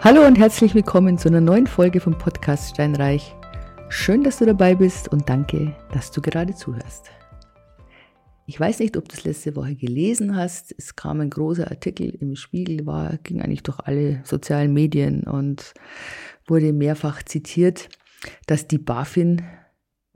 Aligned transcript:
Hallo 0.00 0.26
und 0.26 0.36
herzlich 0.36 0.74
willkommen 0.74 1.16
zu 1.16 1.28
einer 1.28 1.40
neuen 1.40 1.66
Folge 1.66 2.00
vom 2.00 2.18
Podcast 2.18 2.70
Steinreich. 2.70 3.34
Schön, 3.88 4.22
dass 4.22 4.38
du 4.38 4.44
dabei 4.44 4.74
bist 4.74 5.08
und 5.08 5.28
danke, 5.28 5.74
dass 5.92 6.10
du 6.10 6.20
gerade 6.20 6.54
zuhörst. 6.54 7.10
Ich 8.46 8.60
weiß 8.60 8.80
nicht, 8.80 8.96
ob 8.98 9.08
du 9.08 9.14
das 9.14 9.24
letzte 9.24 9.56
Woche 9.56 9.74
gelesen 9.74 10.36
hast. 10.36 10.74
Es 10.76 10.94
kam 10.96 11.20
ein 11.20 11.30
großer 11.30 11.70
Artikel 11.70 12.10
im 12.10 12.36
Spiegel, 12.36 12.84
war, 12.84 13.16
ging 13.18 13.40
eigentlich 13.40 13.62
durch 13.62 13.78
alle 13.80 14.20
sozialen 14.24 14.74
Medien 14.74 15.24
und 15.24 15.72
wurde 16.46 16.74
mehrfach 16.74 17.22
zitiert, 17.22 17.88
dass 18.46 18.68
die 18.68 18.78
BaFin 18.78 19.42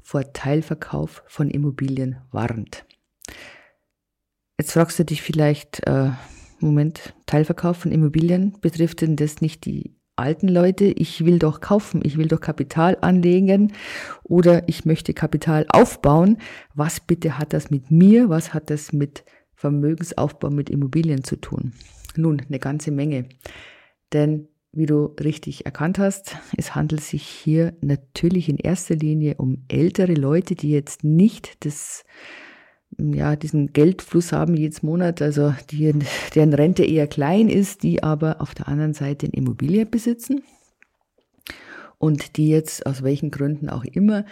vor 0.02 0.32
Teilverkauf 0.32 1.22
von 1.26 1.50
Immobilien 1.50 2.18
warnt. 2.30 2.84
Jetzt 4.58 4.72
fragst 4.72 4.98
du 4.98 5.04
dich 5.04 5.22
vielleicht, 5.22 5.86
äh, 5.86 6.10
Moment, 6.60 7.14
Teilverkauf 7.26 7.76
von 7.76 7.92
Immobilien, 7.92 8.56
betrifft 8.60 9.00
denn 9.00 9.16
das 9.16 9.40
nicht 9.40 9.64
die 9.64 9.96
alten 10.16 10.48
Leute? 10.48 10.86
Ich 10.86 11.24
will 11.24 11.38
doch 11.38 11.60
kaufen, 11.60 12.00
ich 12.04 12.18
will 12.18 12.26
doch 12.26 12.40
Kapital 12.40 12.98
anlegen 13.00 13.72
oder 14.24 14.68
ich 14.68 14.84
möchte 14.84 15.14
Kapital 15.14 15.66
aufbauen. 15.68 16.38
Was 16.74 17.00
bitte 17.00 17.38
hat 17.38 17.52
das 17.52 17.70
mit 17.70 17.90
mir? 17.90 18.28
Was 18.28 18.52
hat 18.52 18.70
das 18.70 18.92
mit 18.92 19.24
Vermögensaufbau, 19.54 20.50
mit 20.50 20.70
Immobilien 20.70 21.24
zu 21.24 21.36
tun? 21.36 21.72
Nun, 22.16 22.42
eine 22.46 22.58
ganze 22.58 22.90
Menge. 22.90 23.28
Denn 24.12 24.48
wie 24.72 24.86
du 24.86 25.06
richtig 25.20 25.64
erkannt 25.64 25.98
hast, 25.98 26.36
es 26.56 26.74
handelt 26.74 27.00
sich 27.00 27.22
hier 27.22 27.74
natürlich 27.80 28.48
in 28.48 28.58
erster 28.58 28.96
Linie 28.96 29.36
um 29.36 29.64
ältere 29.68 30.14
Leute, 30.14 30.54
die 30.54 30.70
jetzt 30.70 31.04
nicht 31.04 31.64
das 31.64 32.04
ja, 32.98 33.36
diesen 33.36 33.72
Geldfluss 33.72 34.32
haben 34.32 34.54
jedes 34.54 34.82
Monat, 34.82 35.22
also 35.22 35.54
die, 35.70 35.94
deren 36.34 36.52
Rente 36.52 36.84
eher 36.84 37.06
klein 37.06 37.48
ist, 37.48 37.82
die 37.82 38.02
aber 38.02 38.40
auf 38.40 38.54
der 38.54 38.68
anderen 38.68 38.94
Seite 38.94 39.26
eine 39.26 39.34
Immobilie 39.34 39.86
besitzen 39.86 40.42
und 41.98 42.36
die 42.36 42.48
jetzt 42.48 42.86
aus 42.86 43.02
welchen 43.02 43.30
Gründen 43.30 43.68
auch 43.68 43.84
immer 43.84 44.24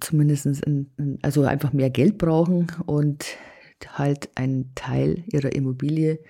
zumindest 0.00 0.46
ein, 0.46 1.18
also 1.22 1.44
einfach 1.44 1.72
mehr 1.72 1.90
Geld 1.90 2.18
brauchen 2.18 2.68
und 2.86 3.26
halt 3.88 4.30
einen 4.36 4.72
Teil 4.74 5.24
ihrer 5.26 5.52
Immobilie 5.52 6.20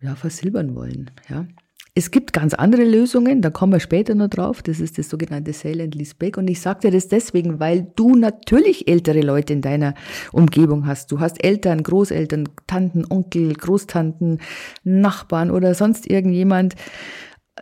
ja, 0.00 0.14
versilbern 0.14 0.74
wollen. 0.74 1.10
Ja. 1.28 1.46
Es 1.94 2.10
gibt 2.10 2.32
ganz 2.32 2.54
andere 2.54 2.84
Lösungen, 2.84 3.42
da 3.42 3.50
kommen 3.50 3.74
wir 3.74 3.80
später 3.80 4.14
noch 4.14 4.28
drauf. 4.28 4.62
Das 4.62 4.80
ist 4.80 4.96
das 4.96 5.10
sogenannte 5.10 5.52
Sale 5.52 5.84
and 5.84 5.94
Lease 5.94 6.14
Back. 6.18 6.38
Und 6.38 6.48
ich 6.48 6.60
sage 6.60 6.80
dir 6.80 6.90
das 6.90 7.08
deswegen, 7.08 7.60
weil 7.60 7.92
du 7.96 8.14
natürlich 8.14 8.88
ältere 8.88 9.20
Leute 9.20 9.52
in 9.52 9.60
deiner 9.60 9.92
Umgebung 10.32 10.86
hast. 10.86 11.12
Du 11.12 11.20
hast 11.20 11.44
Eltern, 11.44 11.82
Großeltern, 11.82 12.48
Tanten, 12.66 13.04
Onkel, 13.10 13.52
Großtanten, 13.52 14.40
Nachbarn 14.84 15.50
oder 15.50 15.74
sonst 15.74 16.08
irgendjemand. 16.08 16.76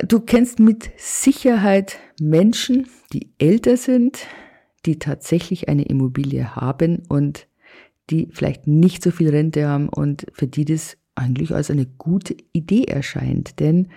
Du 0.07 0.21
kennst 0.21 0.61
mit 0.61 0.91
Sicherheit 0.97 1.99
Menschen, 2.21 2.87
die 3.13 3.33
älter 3.39 3.77
sind, 3.77 4.27
die 4.87 5.01
tatsächlich 5.01 5.69
eine 5.69 5.83
Immobilie 5.83 6.55
haben 6.55 7.03
und 7.09 7.49
die 8.11 8.29
vielleicht 8.31 8.69
nicht 8.69 9.03
so 9.03 9.11
viel 9.11 9.31
Rente 9.31 9.67
haben 9.67 9.89
und 9.89 10.27
für 10.33 10.47
die 10.47 10.65
das 10.65 10.97
eigentlich 11.21 11.55
als 11.55 11.71
eine 11.71 11.87
gute 11.87 12.37
Idee 12.53 12.85
erscheint. 12.85 13.61
Denn 13.61 13.89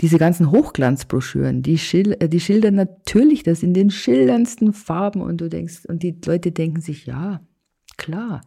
diese 0.00 0.18
ganzen 0.18 0.50
Hochglanzbroschüren, 0.50 1.62
die, 1.62 1.78
schil 1.78 2.16
äh, 2.20 2.28
die 2.28 2.40
schildern 2.40 2.76
natürlich 2.76 3.42
das 3.42 3.62
in 3.62 3.74
den 3.74 3.90
schillerndsten 3.90 4.72
Farben 4.72 5.20
und 5.20 5.40
du 5.40 5.48
denkst, 5.48 5.86
und 5.86 6.02
die 6.02 6.16
Leute 6.24 6.52
denken 6.52 6.80
sich, 6.80 7.06
ja, 7.06 7.40
klar, 7.96 8.42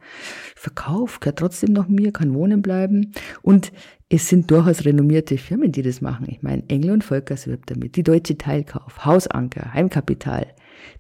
Verkauf 0.56 1.20
gehört 1.20 1.40
trotzdem 1.40 1.74
noch 1.74 1.88
mir, 1.88 2.12
kann 2.12 2.34
wohnen 2.34 2.62
bleiben. 2.62 3.12
Und 3.42 3.72
es 4.10 4.30
sind 4.30 4.50
durchaus 4.50 4.86
renommierte 4.86 5.38
Firmen, 5.38 5.72
die 5.72 5.82
das 5.82 6.02
machen. 6.02 6.28
Ich 6.30 6.42
meine, 6.42 6.64
Engel 6.70 6.92
und 6.92 7.04
Volkers 7.04 7.48
wirbt 7.48 7.70
damit, 7.70 7.96
die 7.96 8.04
Deutsche 8.04 8.38
Teilkauf, 8.38 9.06
Hausanker, 9.06 9.74
Heimkapital, 9.74 10.48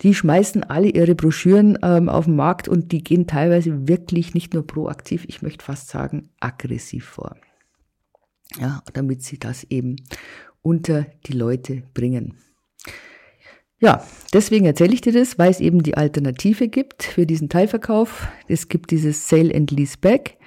die 0.01 0.13
schmeißen 0.13 0.63
alle 0.63 0.89
ihre 0.89 1.15
Broschüren 1.15 1.77
ähm, 1.83 2.09
auf 2.09 2.25
den 2.25 2.35
Markt 2.35 2.67
und 2.67 2.91
die 2.91 3.03
gehen 3.03 3.27
teilweise 3.27 3.87
wirklich 3.87 4.33
nicht 4.33 4.53
nur 4.53 4.65
proaktiv, 4.65 5.25
ich 5.27 5.41
möchte 5.41 5.63
fast 5.63 5.89
sagen 5.89 6.29
aggressiv 6.39 7.05
vor. 7.05 7.35
Ja, 8.59 8.83
damit 8.93 9.23
sie 9.23 9.39
das 9.39 9.63
eben 9.65 9.95
unter 10.61 11.07
die 11.25 11.33
Leute 11.33 11.83
bringen. 11.93 12.37
Ja, 13.79 14.05
deswegen 14.31 14.65
erzähle 14.65 14.93
ich 14.93 15.01
dir 15.01 15.13
das, 15.13 15.39
weil 15.39 15.49
es 15.49 15.59
eben 15.59 15.81
die 15.81 15.97
Alternative 15.97 16.67
gibt 16.67 17.01
für 17.01 17.25
diesen 17.25 17.49
Teilverkauf. 17.49 18.27
Es 18.47 18.67
gibt 18.67 18.91
dieses 18.91 19.27
Sale 19.27 19.55
and 19.55 19.71
Lease 19.71 19.97
Back, 19.99 20.37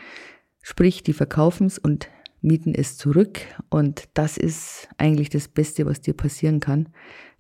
sprich, 0.63 1.03
die 1.03 1.13
verkaufen 1.13 1.67
es 1.67 1.79
und 1.79 2.09
mieten 2.43 2.75
es 2.75 2.97
zurück. 2.97 3.41
Und 3.71 4.09
das 4.15 4.37
ist 4.37 4.89
eigentlich 4.99 5.31
das 5.31 5.49
Beste, 5.49 5.85
was 5.85 6.01
dir 6.01 6.15
passieren 6.15 6.61
kann, 6.61 6.91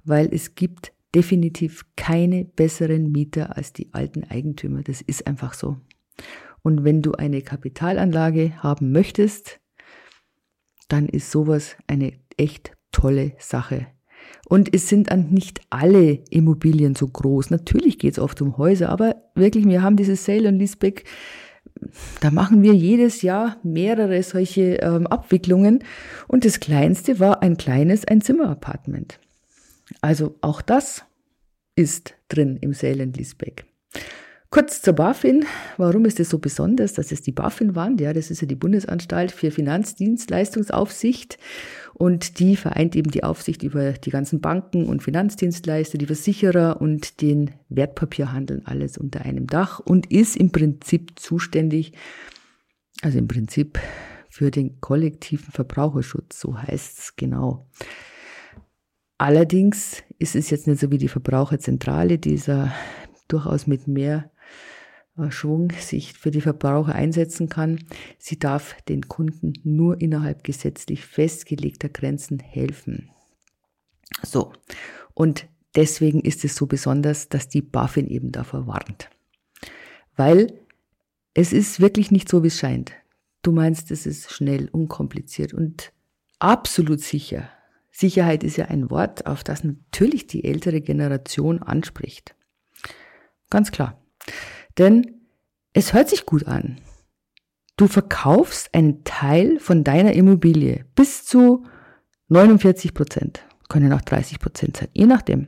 weil 0.03 0.29
es 0.35 0.57
gibt 0.57 0.94
definitiv 1.15 1.85
keine 1.97 2.45
besseren 2.45 3.13
Mieter 3.13 3.57
als 3.57 3.73
die 3.73 3.93
alten 3.93 4.25
Eigentümer. 4.25 4.83
Das 4.83 5.01
ist 5.01 5.27
einfach 5.27 5.55
so. 5.55 5.77
Und 6.63 6.85
wenn 6.85 7.03
du 7.03 7.13
eine 7.13 7.43
Kapitalanlage 7.43 8.63
haben 8.63 8.93
möchtest, 8.93 9.61
dann 10.89 11.09
ist 11.09 11.31
sowas 11.31 11.77
eine 11.87 12.13
echt 12.37 12.73
tolle 12.93 13.33
Sache. 13.39 13.87
Und 14.49 14.75
es 14.75 14.89
sind 14.89 15.11
dann 15.11 15.31
nicht 15.31 15.61
alle 15.71 16.23
Immobilien 16.31 16.95
so 16.95 17.07
groß. 17.07 17.51
Natürlich 17.51 17.99
geht 17.99 18.13
es 18.13 18.19
oft 18.19 18.41
um 18.43 18.57
Häuser, 18.57 18.89
aber 18.89 19.17
wirklich, 19.35 19.67
wir 19.67 19.83
haben 19.83 19.97
dieses 19.97 20.25
Sale 20.25 20.49
und 20.49 20.59
Leaseback, 20.59 21.05
da 22.21 22.31
machen 22.31 22.63
wir 22.63 22.75
jedes 22.75 23.23
Jahr 23.23 23.59
mehrere 23.63 24.23
solche 24.23 24.77
ähm, 24.77 25.07
Abwicklungen. 25.07 25.83
Und 26.29 26.45
das 26.45 26.61
kleinste 26.61 27.21
war 27.21 27.43
ein 27.43 27.57
kleines 27.57 28.07
Einzimmer-Apartment. 28.07 29.19
Also 30.01 30.37
auch 30.41 30.63
das 30.63 31.05
ist 31.77 32.15
drin 32.29 32.57
im 32.61 32.73
Sale 32.73 33.03
and 33.03 33.17
Leaseback. 33.17 33.65
Kurz 34.51 34.83
zur 34.83 34.93
BaFin. 34.93 35.45
Warum 35.79 36.05
ist 36.05 36.21
es 36.21 36.31
so 36.31 36.39
besonders, 36.39 36.93
dass 36.93 37.11
es 37.11 37.23
die 37.23 37.33
BaFin 37.33 37.75
waren? 37.75 37.99
Ja, 37.99 38.13
das 38.13 38.31
ist 38.31 38.41
ja 38.41 38.47
die 38.47 38.55
Bundesanstalt 38.55 39.33
für 39.33 39.51
Finanzdienstleistungsaufsicht 39.51 41.39
und 41.95 42.39
die 42.39 42.55
vereint 42.55 42.95
eben 42.95 43.11
die 43.11 43.25
Aufsicht 43.25 43.65
über 43.65 43.95
die 43.95 44.11
ganzen 44.11 44.41
Banken 44.41 44.87
und 44.87 45.03
Finanzdienstleister, 45.03 45.99
die 45.99 46.07
Versicherer 46.07 46.81
und 46.81 47.21
den 47.21 47.51
Wertpapierhandel 47.69 48.63
alles 48.65 48.97
unter 48.97 49.23
einem 49.23 49.49
Dach 49.49 49.81
und 49.81 50.13
ist 50.13 50.37
im 50.37 50.53
Prinzip 50.53 51.19
zuständig, 51.19 51.93
also 53.03 53.19
im 53.19 53.27
Prinzip 53.27 53.81
für 54.29 54.53
den 54.53 54.81
kollektiven 54.81 55.51
Verbraucherschutz, 55.53 56.41
so 56.41 56.57
heißt 56.57 56.99
es 56.99 57.17
genau. 57.17 57.67
Allerdings 59.19 60.03
ist 60.19 60.35
es 60.35 60.51
jetzt 60.51 60.67
nicht 60.67 60.81
so 60.81 60.91
wie 60.91 60.99
die 60.99 61.09
Verbraucherzentrale, 61.09 62.19
die 62.19 62.41
durchaus 63.29 63.67
mit 63.67 63.87
mehr 63.87 64.31
äh, 65.17 65.31
Schwung 65.31 65.71
sich 65.79 66.13
für 66.13 66.31
die 66.31 66.41
Verbraucher 66.41 66.95
einsetzen 66.95 67.49
kann. 67.49 67.85
Sie 68.19 68.39
darf 68.39 68.77
den 68.83 69.09
Kunden 69.09 69.55
nur 69.63 70.01
innerhalb 70.01 70.45
gesetzlich 70.45 71.05
festgelegter 71.05 71.89
Grenzen 71.89 72.41
helfen. 72.41 73.11
So. 74.23 74.53
Und 75.15 75.47
deswegen 75.77 76.21
ist 76.21 76.45
es 76.45 76.57
so 76.57 76.67
besonders, 76.67 77.29
dass 77.29 77.49
die 77.49 77.63
BaFin 77.63 78.09
eben 78.09 78.33
davor 78.33 78.67
warnt. 78.67 79.11
Weil 80.17 80.61
es 81.35 81.53
ist 81.53 81.81
wirklich 81.81 82.11
nicht 82.11 82.29
so, 82.29 82.43
wie 82.43 82.49
es 82.49 82.59
scheint. 82.59 82.93
Du 83.43 83.53
meinst, 83.53 83.91
es 83.91 84.07
ist 84.07 84.33
schnell, 84.33 84.69
unkompliziert 84.71 85.53
und 85.53 85.93
absolut 86.39 87.01
sicher. 87.01 87.51
Sicherheit 87.97 88.43
ist 88.43 88.57
ja 88.57 88.65
ein 88.67 88.91
Wort, 88.91 89.27
auf 89.27 89.45
das 89.45 89.63
natürlich 89.63 90.27
die 90.27 90.43
ältere 90.45 90.81
Generation 90.81 91.63
anspricht. 91.63 92.35
Ganz 93.51 93.71
klar. 93.71 94.03
Denn 94.79 95.21
es 95.73 95.93
hört 95.93 96.09
sich 96.09 96.27
gut 96.27 96.49
an. 96.49 96.81
Du 97.77 97.87
verkaufst 97.87 98.75
einen 98.75 99.05
Teil 99.05 99.61
von 99.61 99.85
deiner 99.85 100.13
Immobilie 100.13 100.85
bis 100.97 101.25
zu 101.25 101.67
49 102.29 102.95
Prozent. 102.95 103.47
Können 103.69 103.93
auch 103.93 104.01
30 104.01 104.41
Prozent 104.41 104.77
sein, 104.77 104.89
je 104.93 105.07
nachdem. 105.07 105.47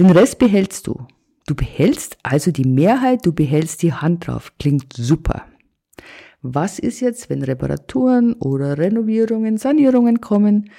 Den 0.00 0.10
Rest 0.10 0.40
behältst 0.40 0.88
du. 0.88 1.06
Du 1.46 1.54
behältst 1.54 2.18
also 2.24 2.50
die 2.50 2.66
Mehrheit, 2.66 3.24
du 3.24 3.32
behältst 3.32 3.82
die 3.82 3.92
Hand 3.92 4.26
drauf. 4.26 4.52
Klingt 4.58 4.92
super. 4.94 5.44
Was 6.42 6.80
ist 6.80 6.98
jetzt, 7.00 7.30
wenn 7.30 7.42
Reparaturen 7.42 8.32
oder 8.34 8.78
Renovierungen, 8.78 9.58
Sanierungen 9.58 10.20
kommen? 10.20 10.70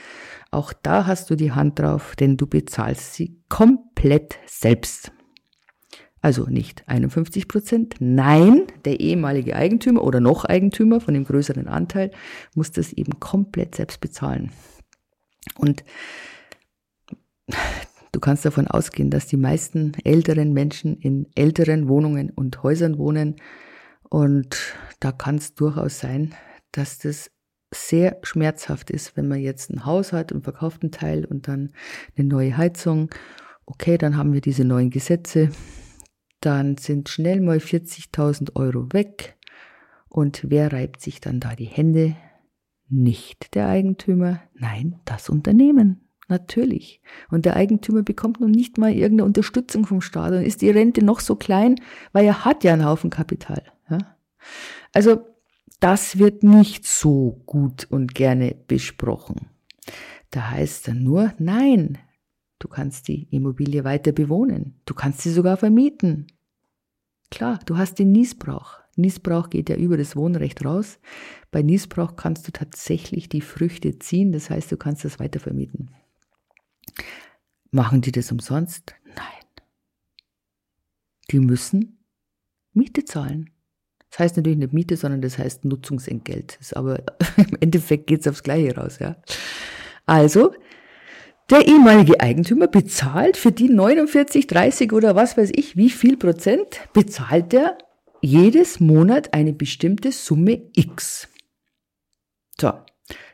Auch 0.52 0.74
da 0.74 1.06
hast 1.06 1.30
du 1.30 1.36
die 1.36 1.52
Hand 1.52 1.80
drauf, 1.80 2.16
denn 2.16 2.38
du 2.38 2.48
bezahlst 2.48 3.14
sie 3.14 3.40
komplett 3.50 4.40
selbst. 4.48 5.12
Also 6.22 6.48
nicht 6.48 6.84
51 6.88 7.48
Prozent. 7.48 7.96
Nein, 8.00 8.64
der 8.84 9.00
ehemalige 9.00 9.56
Eigentümer 9.56 10.04
oder 10.04 10.20
noch 10.20 10.44
Eigentümer 10.46 11.00
von 11.00 11.14
dem 11.14 11.24
größeren 11.24 11.68
Anteil 11.68 12.12
muss 12.56 12.72
das 12.72 12.92
eben 12.92 13.20
komplett 13.20 13.76
selbst 13.76 14.02
bezahlen. 14.02 14.52
Und 15.56 15.84
du 18.12 18.20
kannst 18.20 18.44
davon 18.44 18.68
ausgehen, 18.68 19.10
dass 19.10 19.28
die 19.28 19.38
meisten 19.38 19.94
älteren 20.04 20.52
Menschen 20.52 20.98
in 20.98 21.28
älteren 21.36 21.88
Wohnungen 21.88 22.32
und 22.32 22.64
Häusern 22.64 22.98
wohnen. 22.98 23.38
Und 24.10 24.58
da 25.00 25.12
kann 25.14 25.36
es 25.36 25.56
durchaus 25.56 26.00
sein, 26.00 26.36
dass 26.72 26.98
das 26.98 27.32
sehr 27.74 28.18
schmerzhaft 28.24 28.90
ist, 28.90 29.16
wenn 29.16 29.28
man 29.28 29.40
jetzt 29.40 29.70
ein 29.70 29.86
Haus 29.86 30.12
hat 30.14 30.32
und 30.32 30.44
verkauft 30.44 30.82
einen 30.82 30.92
Teil 30.92 31.26
und 31.26 31.48
dann 31.48 31.72
eine 32.18 32.28
neue 32.28 32.58
Heizung. 32.58 33.10
Okay, 33.66 33.98
dann 33.98 34.18
haben 34.18 34.34
wir 34.34 34.42
diese 34.42 34.66
neuen 34.66 34.90
Gesetze. 34.90 35.50
Dann 36.42 36.78
sind 36.78 37.10
schnell 37.10 37.42
mal 37.42 37.58
40.000 37.58 38.56
Euro 38.56 38.92
weg. 38.94 39.36
Und 40.08 40.46
wer 40.50 40.74
reibt 40.74 41.02
sich 41.02 41.22
dann 41.22 41.40
da 41.40 41.56
die 41.56 41.66
Hände? 41.66 42.16
Nicht 42.88 43.54
der 43.54 43.68
Eigentümer, 43.68 44.42
nein, 44.56 45.00
das 45.06 45.30
Unternehmen. 45.30 46.10
Natürlich. 46.28 47.02
Und 47.32 47.46
der 47.46 47.56
Eigentümer 47.56 48.04
bekommt 48.04 48.40
noch 48.40 48.48
nicht 48.48 48.78
mal 48.78 48.92
irgendeine 48.92 49.26
Unterstützung 49.26 49.86
vom 49.86 50.00
Staat 50.00 50.32
und 50.32 50.44
ist 50.44 50.62
die 50.62 50.70
Rente 50.70 51.04
noch 51.04 51.20
so 51.20 51.36
klein, 51.36 51.76
weil 52.14 52.26
er 52.26 52.46
hat 52.46 52.64
ja 52.64 52.74
einen 52.74 52.86
Haufen 52.86 53.10
Kapital. 53.10 53.64
Ja? 53.90 53.98
Also 54.94 55.26
das 55.80 56.18
wird 56.18 56.44
nicht 56.44 56.86
so 56.86 57.42
gut 57.46 57.88
und 57.90 58.14
gerne 58.14 58.56
besprochen. 58.68 59.50
Da 60.32 60.52
heißt 60.52 60.88
dann 60.88 61.04
nur, 61.04 61.34
nein, 61.40 61.98
du 62.60 62.68
kannst 62.68 63.08
die 63.08 63.24
Immobilie 63.32 63.84
weiter 63.84 64.12
bewohnen. 64.12 64.80
Du 64.86 64.94
kannst 64.94 65.22
sie 65.22 65.32
sogar 65.32 65.58
vermieten. 65.58 66.28
Klar, 67.32 67.60
du 67.66 67.78
hast 67.78 68.00
den 68.00 68.12
Niesbrauch. 68.12 68.80
Niesbrauch 68.96 69.50
geht 69.50 69.70
ja 69.70 69.78
über 69.78 69.98
das 69.98 70.16
Wohnrecht 70.16 70.66
raus. 70.66 71.00
Bei 71.52 71.62
Niesbrauch 71.62 72.16
kannst 72.16 72.48
du 72.48 72.52
tatsächlich 72.52 73.30
die 73.30 73.42
Früchte 73.42 73.98
ziehen, 73.98 74.32
das 74.32 74.50
heißt, 74.50 74.72
du 74.72 74.78
kannst 74.78 75.06
das 75.06 75.20
weiter 75.20 75.40
vermieten. 75.40 75.92
Machen 77.72 78.02
die 78.02 78.12
das 78.12 78.32
umsonst? 78.32 78.96
Nein. 79.06 79.46
Die 81.32 81.40
müssen 81.40 82.00
Miete 82.74 83.06
zahlen. 83.06 83.52
Das 84.10 84.20
heißt 84.20 84.38
natürlich 84.38 84.58
nicht 84.58 84.74
Miete, 84.74 84.98
sondern 84.98 85.22
das 85.22 85.38
heißt 85.38 85.66
Nutzungsentgelt. 85.66 86.58
Das 86.60 86.74
aber 86.74 87.04
im 87.38 87.58
Endeffekt 87.60 88.08
geht 88.08 88.22
es 88.22 88.28
aufs 88.28 88.44
Gleiche 88.44 88.76
raus, 88.76 89.00
ja. 89.00 89.16
Also, 90.06 90.54
der 91.50 91.68
ehemalige 91.68 92.20
Eigentümer 92.20 92.68
bezahlt 92.68 93.38
für 93.38 93.52
die 93.52 93.70
49, 93.70 94.48
30 94.48 94.94
oder 94.94 95.16
was 95.16 95.38
weiß 95.38 95.52
ich, 95.56 95.78
wie 95.78 95.90
viel 95.90 96.18
Prozent 96.18 96.82
bezahlt 96.94 97.54
er 97.54 97.78
jedes 98.22 98.80
Monat 98.80 99.34
eine 99.34 99.54
bestimmte 99.54 100.12
Summe 100.12 100.62
X. 100.76 101.28
So, 102.60 102.74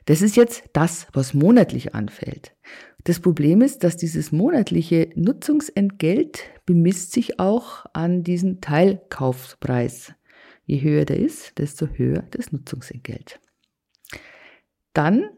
das 0.06 0.22
ist 0.22 0.36
jetzt 0.36 0.64
das, 0.74 1.08
was 1.14 1.34
monatlich 1.34 1.96
anfällt. 1.96 2.56
Das 3.04 3.20
Problem 3.20 3.62
ist, 3.62 3.84
dass 3.84 3.98
dieses 3.98 4.32
monatliche 4.32 5.10
Nutzungsentgelt 5.16 6.44
bemisst 6.66 7.12
sich 7.12 7.40
auch 7.40 7.86
an 7.94 8.24
diesen 8.24 8.62
Teilkaufpreis. 8.62 10.14
Je 10.66 10.82
höher 10.82 11.06
der 11.06 11.20
ist, 11.20 11.58
desto 11.58 11.88
höher 11.88 12.24
das 12.32 12.52
Nutzungsentgelt. 12.52 13.40
Dann 14.94 15.30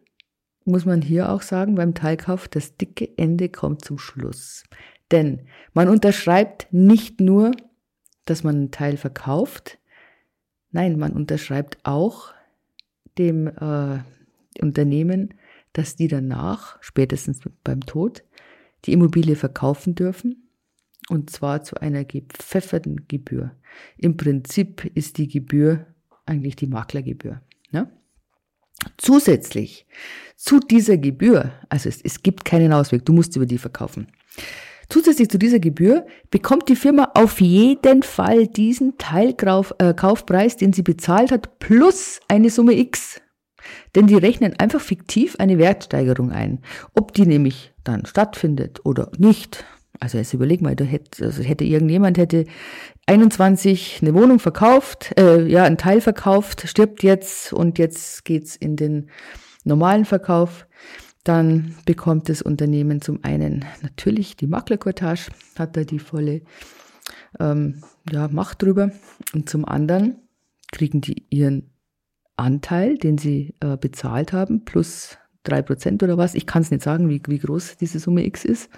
muss 0.65 0.85
man 0.85 1.01
hier 1.01 1.31
auch 1.31 1.41
sagen, 1.41 1.75
beim 1.75 1.93
Teilkauf, 1.93 2.47
das 2.47 2.77
dicke 2.77 3.17
Ende 3.17 3.49
kommt 3.49 3.83
zum 3.83 3.97
Schluss. 3.97 4.63
Denn 5.11 5.47
man 5.73 5.87
unterschreibt 5.89 6.67
nicht 6.71 7.21
nur, 7.21 7.51
dass 8.25 8.43
man 8.43 8.55
einen 8.55 8.71
Teil 8.71 8.97
verkauft, 8.97 9.79
nein, 10.71 10.99
man 10.99 11.13
unterschreibt 11.13 11.77
auch 11.83 12.33
dem 13.17 13.47
äh, 13.47 13.99
Unternehmen, 14.61 15.33
dass 15.73 15.95
die 15.95 16.07
danach, 16.07 16.77
spätestens 16.81 17.39
beim 17.63 17.81
Tod, 17.81 18.23
die 18.85 18.93
Immobilie 18.93 19.35
verkaufen 19.35 19.95
dürfen 19.95 20.46
und 21.09 21.29
zwar 21.29 21.63
zu 21.63 21.75
einer 21.77 22.03
gepfefferten 22.03 23.07
Gebühr. 23.07 23.51
Im 23.97 24.17
Prinzip 24.17 24.85
ist 24.95 25.17
die 25.17 25.27
Gebühr 25.27 25.85
eigentlich 26.25 26.55
die 26.55 26.67
Maklergebühr. 26.67 27.41
Ne? 27.71 27.89
Zusätzlich 28.97 29.87
zu 30.35 30.59
dieser 30.59 30.97
Gebühr, 30.97 31.51
also 31.69 31.89
es, 31.89 32.01
es 32.01 32.21
gibt 32.23 32.45
keinen 32.45 32.73
Ausweg, 32.73 33.05
du 33.05 33.13
musst 33.13 33.35
über 33.35 33.45
die 33.45 33.57
verkaufen. 33.57 34.07
Zusätzlich 34.89 35.29
zu 35.29 35.37
dieser 35.37 35.59
Gebühr 35.59 36.05
bekommt 36.31 36.69
die 36.69 36.75
Firma 36.75 37.11
auf 37.13 37.41
jeden 37.41 38.03
Fall 38.03 38.47
diesen 38.47 38.97
Teilkaufpreis, 38.97 40.55
äh, 40.55 40.57
den 40.57 40.73
sie 40.73 40.83
bezahlt 40.83 41.31
hat, 41.31 41.59
plus 41.59 42.21
eine 42.29 42.49
Summe 42.49 42.73
X. 42.73 43.21
Denn 43.95 44.07
die 44.07 44.15
rechnen 44.15 44.57
einfach 44.57 44.79
fiktiv 44.79 45.35
eine 45.39 45.57
Wertsteigerung 45.57 46.31
ein. 46.31 46.61
Ob 46.93 47.13
die 47.13 47.25
nämlich 47.25 47.73
dann 47.83 48.05
stattfindet 48.05 48.85
oder 48.85 49.11
nicht, 49.17 49.65
also 49.99 50.17
jetzt 50.17 50.33
überleg 50.33 50.61
mal, 50.61 50.75
da 50.75 50.83
hätte, 50.83 51.25
also 51.25 51.43
hätte 51.43 51.63
irgendjemand 51.63 52.17
hätte 52.17 52.45
21 53.07 53.99
eine 54.01 54.13
Wohnung 54.13 54.39
verkauft, 54.39 55.13
äh, 55.17 55.45
ja, 55.47 55.63
einen 55.63 55.77
Teil 55.77 56.01
verkauft, 56.01 56.67
stirbt 56.67 57.03
jetzt 57.03 57.53
und 57.53 57.79
jetzt 57.79 58.25
geht's 58.25 58.55
in 58.55 58.75
den 58.75 59.09
normalen 59.63 60.05
Verkauf. 60.05 60.67
Dann 61.23 61.75
bekommt 61.85 62.29
das 62.29 62.41
Unternehmen 62.41 63.01
zum 63.01 63.23
einen 63.23 63.65
natürlich 63.81 64.37
die 64.37 64.47
Maklerkortage, 64.47 65.29
hat 65.57 65.75
da 65.75 65.83
die 65.83 65.99
volle 65.99 66.41
ähm, 67.39 67.81
ja, 68.09 68.27
Macht 68.29 68.61
drüber. 68.61 68.91
Und 69.33 69.49
zum 69.49 69.65
anderen 69.65 70.17
kriegen 70.71 71.01
die 71.01 71.25
ihren 71.29 71.71
Anteil, 72.37 72.97
den 72.97 73.17
sie 73.17 73.55
äh, 73.59 73.77
bezahlt 73.77 74.31
haben, 74.31 74.63
plus 74.63 75.17
drei 75.43 75.61
Prozent 75.61 76.03
oder 76.03 76.17
was. 76.17 76.35
Ich 76.35 76.45
kann 76.45 76.61
es 76.61 76.71
nicht 76.71 76.83
sagen, 76.83 77.09
wie, 77.09 77.21
wie 77.27 77.39
groß 77.39 77.77
diese 77.77 77.99
Summe 77.99 78.25
X 78.25 78.45
ist 78.45 78.69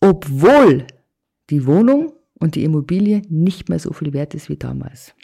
obwohl 0.00 0.86
die 1.50 1.66
Wohnung 1.66 2.12
und 2.38 2.54
die 2.54 2.64
Immobilie 2.64 3.22
nicht 3.28 3.68
mehr 3.68 3.78
so 3.78 3.92
viel 3.92 4.12
wert 4.12 4.34
ist 4.34 4.48
wie 4.48 4.56
damals. 4.56 5.14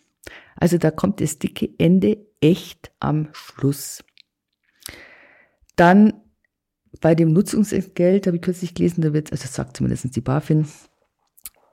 Also 0.57 0.79
da 0.79 0.91
kommt 0.91 1.21
das 1.21 1.39
dicke 1.39 1.71
Ende 1.79 2.19
echt 2.41 2.91
am 3.01 3.29
Schluss. 3.33 4.05
Dann 5.77 6.15
bei 7.01 7.15
dem 7.15 7.33
Nutzungsgeld 7.33 8.27
habe 8.27 8.37
ich 8.37 8.43
kürzlich 8.43 8.75
gelesen, 8.75 9.03
da 9.03 9.13
wird, 9.13 9.33
also 9.33 9.47
sagt 9.49 9.77
zumindest 9.77 10.17
die 10.17 10.21
BaFin, 10.21 10.67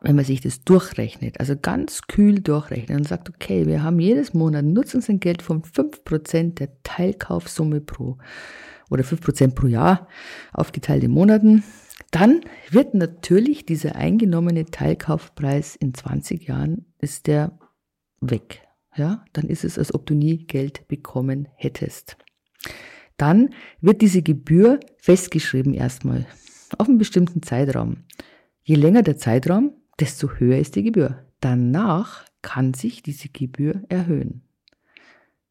wenn 0.02 0.18
man 0.18 0.26
sich 0.26 0.42
das 0.42 0.64
durchrechnet, 0.66 1.40
also 1.40 1.56
ganz 1.56 2.02
kühl 2.08 2.42
durchrechnet 2.42 2.98
und 2.98 3.08
sagt, 3.08 3.30
okay, 3.30 3.66
wir 3.68 3.84
haben 3.84 4.00
jedes 4.00 4.34
Monat 4.34 4.64
ein 4.64 4.74
Nutzungsentgelt 4.74 5.42
von 5.42 5.64
5% 5.64 6.56
der 6.56 6.70
Teilkaufsumme 6.84 7.80
pro 7.80 8.18
oder 8.90 9.04
5% 9.04 9.56
pro 9.56 9.68
Jahr 9.68 10.10
aufgeteilt 10.52 11.06
in 11.06 11.12
Monaten, 11.12 11.64
dann 12.14 12.42
wird 12.70 12.94
natürlich 12.94 13.66
dieser 13.66 13.96
eingenommene 13.96 14.66
Teilkaufpreis 14.66 15.76
in 15.76 15.96
20 15.96 16.48
Jahren 16.48 16.86
ist 17.00 17.26
der 17.26 17.58
weg. 18.22 18.62
Ja, 18.96 19.26
dann 19.34 19.48
ist 19.48 19.64
es, 19.64 19.80
als 19.80 19.96
ob 19.96 20.06
du 20.06 20.14
nie 20.14 20.46
Geld 20.46 20.88
bekommen 20.88 21.48
hättest. 21.56 22.18
Dann 23.18 23.50
wird 23.82 24.04
diese 24.04 24.22
Gebühr 24.22 24.80
festgeschrieben 24.98 25.74
erstmal 25.74 26.28
auf 26.78 26.88
einen 26.88 27.00
bestimmten 27.00 27.42
Zeitraum. 27.42 28.04
Je 28.62 28.76
länger 28.76 29.02
der 29.02 29.18
Zeitraum, 29.18 29.74
desto 30.00 30.34
höher 30.34 30.60
ist 30.60 30.76
die 30.76 30.84
Gebühr. 30.84 31.26
Danach 31.40 32.26
kann 32.44 32.76
sich 32.76 33.02
diese 33.02 33.30
Gebühr 33.30 33.82
erhöhen. 33.90 34.44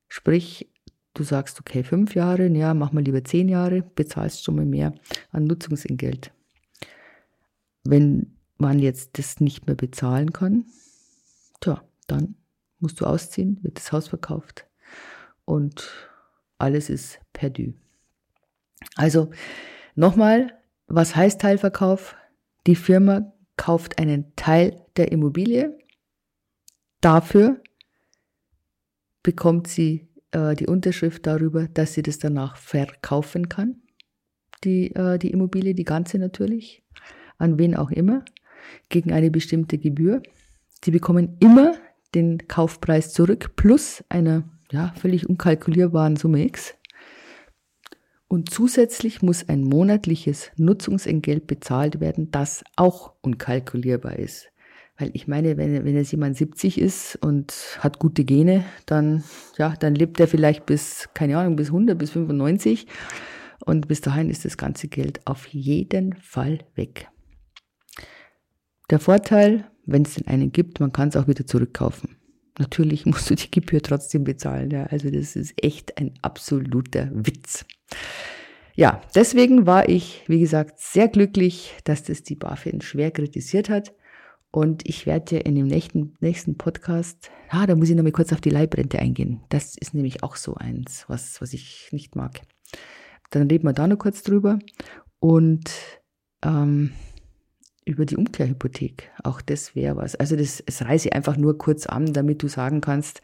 Sprich, 0.06 0.70
du 1.14 1.24
sagst, 1.24 1.58
okay, 1.58 1.82
fünf 1.82 2.14
Jahre, 2.14 2.46
ja, 2.46 2.72
mach 2.72 2.92
mal 2.92 3.02
lieber 3.02 3.24
zehn 3.24 3.48
Jahre, 3.48 3.82
bezahlst 3.82 4.44
schon 4.44 4.54
mal 4.54 4.64
mehr 4.64 4.94
an 5.32 5.44
Nutzungsentgelt. 5.44 6.32
Wenn 7.84 8.36
man 8.58 8.78
jetzt 8.78 9.18
das 9.18 9.40
nicht 9.40 9.66
mehr 9.66 9.74
bezahlen 9.74 10.32
kann, 10.32 10.66
tja, 11.60 11.82
dann 12.06 12.36
musst 12.78 13.00
du 13.00 13.06
ausziehen, 13.06 13.58
wird 13.62 13.78
das 13.78 13.92
Haus 13.92 14.08
verkauft 14.08 14.66
und 15.44 15.90
alles 16.58 16.90
ist 16.90 17.20
perdu. 17.32 17.74
Also 18.96 19.30
nochmal, 19.94 20.52
was 20.86 21.16
heißt 21.16 21.40
Teilverkauf? 21.40 22.16
Die 22.66 22.76
Firma 22.76 23.32
kauft 23.56 23.98
einen 23.98 24.34
Teil 24.36 24.84
der 24.96 25.12
Immobilie. 25.12 25.78
Dafür 27.00 27.60
bekommt 29.22 29.68
sie 29.68 30.08
äh, 30.32 30.54
die 30.54 30.66
Unterschrift 30.66 31.26
darüber, 31.26 31.68
dass 31.68 31.94
sie 31.94 32.02
das 32.02 32.18
danach 32.18 32.56
verkaufen 32.56 33.48
kann. 33.48 33.82
Die, 34.64 34.94
äh, 34.94 35.18
die 35.18 35.30
Immobilie, 35.30 35.74
die 35.74 35.84
ganze 35.84 36.18
natürlich 36.18 36.84
an 37.42 37.58
wen 37.58 37.76
auch 37.76 37.90
immer, 37.90 38.24
gegen 38.88 39.12
eine 39.12 39.30
bestimmte 39.30 39.78
Gebühr. 39.78 40.22
Sie 40.84 40.90
bekommen 40.90 41.36
immer 41.40 41.74
den 42.14 42.46
Kaufpreis 42.48 43.12
zurück 43.12 43.56
plus 43.56 44.04
einer 44.08 44.44
ja, 44.70 44.92
völlig 44.96 45.28
unkalkulierbaren 45.28 46.16
Summe 46.16 46.44
X. 46.44 46.74
Und 48.28 48.48
zusätzlich 48.48 49.20
muss 49.20 49.48
ein 49.48 49.62
monatliches 49.62 50.50
Nutzungsentgelt 50.56 51.46
bezahlt 51.46 52.00
werden, 52.00 52.30
das 52.30 52.64
auch 52.76 53.12
unkalkulierbar 53.20 54.18
ist. 54.18 54.48
Weil 54.96 55.10
ich 55.12 55.26
meine, 55.26 55.56
wenn, 55.56 55.84
wenn 55.84 55.94
jetzt 55.94 56.12
jemand 56.12 56.36
70 56.36 56.80
ist 56.80 57.16
und 57.16 57.52
hat 57.80 57.98
gute 57.98 58.24
Gene, 58.24 58.64
dann, 58.86 59.22
ja, 59.58 59.74
dann 59.78 59.94
lebt 59.94 60.18
er 60.20 60.28
vielleicht 60.28 60.64
bis, 60.64 61.08
keine 61.12 61.36
Ahnung, 61.38 61.56
bis 61.56 61.68
100, 61.68 61.98
bis 61.98 62.12
95. 62.12 62.86
Und 63.64 63.88
bis 63.88 64.00
dahin 64.00 64.30
ist 64.30 64.44
das 64.44 64.56
ganze 64.56 64.88
Geld 64.88 65.20
auf 65.26 65.46
jeden 65.48 66.14
Fall 66.14 66.60
weg. 66.74 67.08
Der 68.92 68.98
Vorteil, 68.98 69.64
wenn 69.86 70.02
es 70.02 70.16
den 70.16 70.26
einen 70.26 70.52
gibt, 70.52 70.78
man 70.78 70.92
kann 70.92 71.08
es 71.08 71.16
auch 71.16 71.26
wieder 71.26 71.46
zurückkaufen. 71.46 72.14
natürlich 72.58 73.06
musst 73.06 73.30
du 73.30 73.34
die 73.34 73.50
Gebühr 73.50 73.80
trotzdem 73.80 74.22
bezahlen. 74.22 74.70
Ja. 74.70 74.84
Also 74.84 75.10
das 75.10 75.34
ist 75.34 75.54
echt 75.56 75.96
ein 75.96 76.12
absoluter 76.20 77.08
Witz. 77.14 77.64
Ja, 78.74 79.00
deswegen 79.14 79.64
war 79.64 79.88
ich, 79.88 80.24
wie 80.26 80.40
gesagt, 80.40 80.78
sehr 80.78 81.08
glücklich, 81.08 81.74
dass 81.84 82.02
das 82.02 82.22
die 82.22 82.34
BaFin 82.34 82.82
schwer 82.82 83.10
kritisiert 83.10 83.70
hat. 83.70 83.94
Und 84.50 84.86
ich 84.86 85.06
werde 85.06 85.38
in 85.38 85.54
dem 85.54 85.68
nächsten, 85.68 86.14
nächsten 86.20 86.58
Podcast, 86.58 87.30
ah, 87.48 87.66
da 87.66 87.74
muss 87.74 87.88
ich 87.88 87.96
noch 87.96 88.02
mal 88.02 88.12
kurz 88.12 88.30
auf 88.34 88.42
die 88.42 88.50
Leibrente 88.50 88.98
eingehen. 88.98 89.40
Das 89.48 89.74
ist 89.74 89.94
nämlich 89.94 90.22
auch 90.22 90.36
so 90.36 90.56
eins, 90.56 91.06
was, 91.08 91.40
was 91.40 91.54
ich 91.54 91.88
nicht 91.92 92.14
mag. 92.14 92.42
Dann 93.30 93.48
reden 93.48 93.66
wir 93.66 93.72
da 93.72 93.86
noch 93.86 93.96
kurz 93.96 94.22
drüber. 94.22 94.58
Und 95.18 95.70
ähm, 96.44 96.92
über 97.84 98.04
die 98.04 98.16
Umkehrhypothek. 98.16 99.10
Auch 99.22 99.40
das 99.40 99.74
wäre 99.74 99.96
was. 99.96 100.14
Also 100.14 100.36
das, 100.36 100.62
das 100.64 100.82
reiße 100.82 101.08
ich 101.08 101.14
einfach 101.14 101.36
nur 101.36 101.58
kurz 101.58 101.86
an, 101.86 102.12
damit 102.12 102.42
du 102.42 102.48
sagen 102.48 102.80
kannst, 102.80 103.22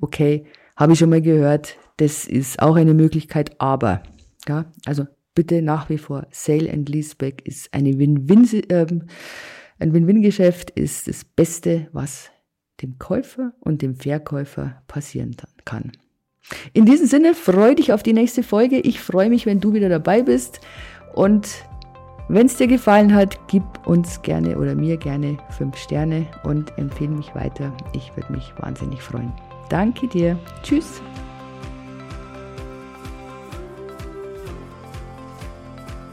okay, 0.00 0.46
habe 0.76 0.92
ich 0.92 0.98
schon 0.98 1.10
mal 1.10 1.22
gehört, 1.22 1.76
das 1.96 2.26
ist 2.26 2.60
auch 2.60 2.76
eine 2.76 2.94
Möglichkeit, 2.94 3.60
aber, 3.60 4.02
ja, 4.46 4.66
also 4.84 5.06
bitte 5.34 5.62
nach 5.62 5.88
wie 5.88 5.98
vor, 5.98 6.26
Sale 6.30 6.70
and 6.70 6.88
Leaseback 6.88 7.46
ist 7.46 7.72
eine 7.72 7.98
Win-Win, 7.98 8.62
ähm, 8.68 9.04
ein 9.78 9.92
Win-Win-Geschäft, 9.92 10.70
ist 10.70 11.08
das 11.08 11.24
Beste, 11.24 11.88
was 11.92 12.30
dem 12.82 12.98
Käufer 12.98 13.52
und 13.60 13.82
dem 13.82 13.96
Verkäufer 13.96 14.82
passieren 14.86 15.36
kann. 15.64 15.92
In 16.72 16.84
diesem 16.84 17.06
Sinne, 17.06 17.34
freue 17.34 17.74
dich 17.74 17.92
auf 17.92 18.02
die 18.02 18.12
nächste 18.12 18.42
Folge. 18.42 18.78
Ich 18.78 19.00
freue 19.00 19.30
mich, 19.30 19.46
wenn 19.46 19.60
du 19.60 19.72
wieder 19.72 19.88
dabei 19.88 20.22
bist 20.22 20.60
und 21.14 21.48
wenn 22.28 22.46
es 22.46 22.56
dir 22.56 22.66
gefallen 22.66 23.14
hat, 23.14 23.38
gib 23.46 23.62
uns 23.86 24.20
gerne 24.22 24.58
oder 24.58 24.74
mir 24.74 24.96
gerne 24.96 25.36
5 25.50 25.76
Sterne 25.76 26.26
und 26.42 26.76
empfehle 26.78 27.10
mich 27.10 27.34
weiter. 27.34 27.72
Ich 27.92 28.14
würde 28.16 28.32
mich 28.32 28.52
wahnsinnig 28.58 29.02
freuen. 29.02 29.32
Danke 29.68 30.08
dir. 30.08 30.38
Tschüss. 30.62 31.00